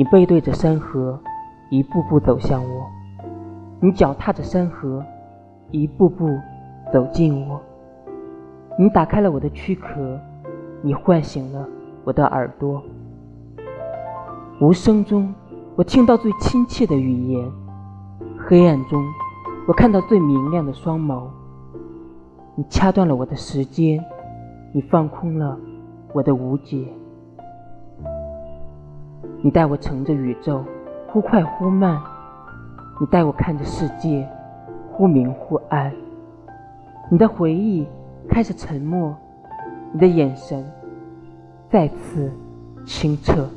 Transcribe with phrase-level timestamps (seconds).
[0.00, 1.20] 你背对着山河，
[1.68, 2.86] 一步步走向我；
[3.82, 5.04] 你脚踏着山河，
[5.72, 6.26] 一步步
[6.90, 7.60] 走近我。
[8.78, 10.18] 你打开了我的躯壳，
[10.80, 11.68] 你唤醒了
[12.02, 12.82] 我的耳朵。
[14.62, 15.34] 无声中，
[15.76, 17.46] 我听到最亲切的语言；
[18.48, 19.04] 黑暗中，
[19.68, 21.24] 我看到最明亮的双眸。
[22.54, 24.02] 你掐断了我的时间，
[24.72, 25.58] 你放空了
[26.14, 26.88] 我的无解。
[29.42, 30.64] 你带我乘着宇宙，
[31.08, 32.00] 忽快忽慢；
[33.00, 34.28] 你带我看着世界，
[34.92, 35.92] 忽明忽暗。
[37.10, 37.86] 你的回忆。
[38.28, 39.16] 开始沉默，
[39.92, 40.64] 你的眼神
[41.68, 42.30] 再次
[42.84, 43.48] 清澈。